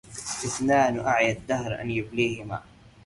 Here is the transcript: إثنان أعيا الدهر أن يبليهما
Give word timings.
إثنان 0.45 0.99
أعيا 0.99 1.31
الدهر 1.31 1.81
أن 1.81 1.91
يبليهما 1.91 2.61